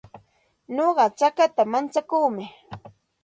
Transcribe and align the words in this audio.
Nuqa 0.75 1.05
chakata 1.17 1.63
mantsakuumi. 1.71 2.45